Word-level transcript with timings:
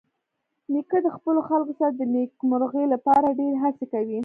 نیکه 0.71 0.97
د 1.05 1.07
خپلو 1.15 1.39
خلکو 1.49 1.73
سره 1.79 1.91
د 1.93 2.01
نیکمرغۍ 2.13 2.85
لپاره 2.93 3.35
ډېرې 3.39 3.57
هڅې 3.63 3.85
کوي. 3.93 4.19